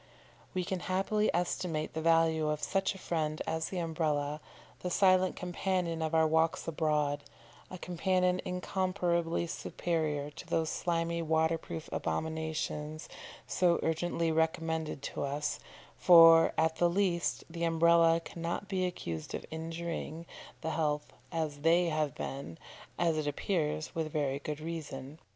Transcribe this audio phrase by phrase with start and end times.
[0.55, 4.41] We can happily estimate the value of such a friend as the Umbrella,
[4.79, 7.23] the silent companion of our walks abroad,
[7.69, 13.09] a companion incomparably superior to those slimy waterproof abominations
[13.45, 15.59] so urgently recommended to us,
[15.99, 20.25] for, at the least, the Umbrella cannot be accused of injuring,
[20.61, 22.57] the health as they have been,
[22.97, 25.19] as it appears, with very good reason.